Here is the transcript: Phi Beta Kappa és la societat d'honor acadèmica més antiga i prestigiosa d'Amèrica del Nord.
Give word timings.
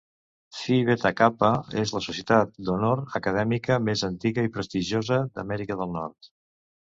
Phi 0.59 0.75
Beta 0.85 1.09
Kappa 1.17 1.49
és 1.81 1.93
la 1.95 2.01
societat 2.05 2.55
d'honor 2.69 3.03
acadèmica 3.19 3.77
més 3.91 4.03
antiga 4.09 4.47
i 4.49 4.53
prestigiosa 4.57 5.21
d'Amèrica 5.37 5.79
del 5.85 5.95
Nord. 6.01 6.33